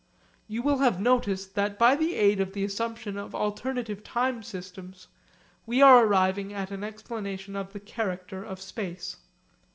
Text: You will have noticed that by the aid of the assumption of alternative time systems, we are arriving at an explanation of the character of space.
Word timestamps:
You 0.47 0.63
will 0.63 0.79
have 0.79 0.99
noticed 0.99 1.53
that 1.53 1.77
by 1.77 1.95
the 1.95 2.15
aid 2.15 2.39
of 2.39 2.53
the 2.53 2.63
assumption 2.63 3.17
of 3.19 3.35
alternative 3.35 4.03
time 4.03 4.41
systems, 4.41 5.07
we 5.67 5.79
are 5.79 6.03
arriving 6.03 6.51
at 6.55 6.71
an 6.71 6.83
explanation 6.83 7.55
of 7.55 7.71
the 7.71 7.79
character 7.79 8.43
of 8.43 8.59
space. 8.59 9.17